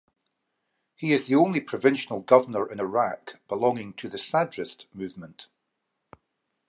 He 0.95 1.13
is 1.13 1.27
the 1.27 1.35
only 1.35 1.59
provincial 1.61 2.21
governor 2.21 2.65
in 2.67 2.79
Iraq 2.79 3.35
belonging 3.47 3.93
to 3.97 4.09
the 4.09 4.17
Sadrist 4.17 4.85
Movement. 4.95 5.47